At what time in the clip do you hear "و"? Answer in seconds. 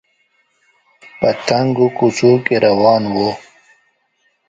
3.13-3.15